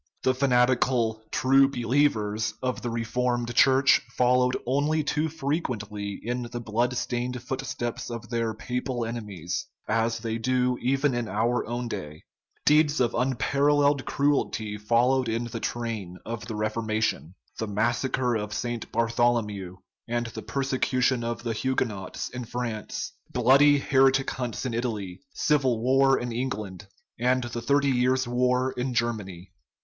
[0.23, 6.59] The fanati cal "true believers" of the reformed Church followed only too frequently in the
[6.59, 12.23] blood stained footsteps of their papal enemies; as they do even in our own day.
[12.65, 13.27] 320 SCIENCE AND CHRISTIANITY Deeds of
[13.93, 18.91] unparalleled cruelty followed in the train of the Reformation the massacre of St.
[18.91, 19.75] Bartholomew
[20.07, 26.17] and the persecution of the Huguenots in France, bloody heretic hunts in Italy, civil war
[26.17, 26.87] in England,
[27.19, 29.51] and the Thirty Years War in Germany.